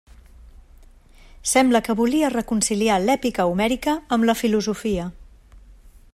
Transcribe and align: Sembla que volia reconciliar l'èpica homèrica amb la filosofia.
Sembla 1.51 1.81
que 1.89 1.97
volia 1.99 2.33
reconciliar 2.37 2.97
l'èpica 3.05 3.49
homèrica 3.53 3.97
amb 4.17 4.29
la 4.31 4.37
filosofia. 4.43 5.09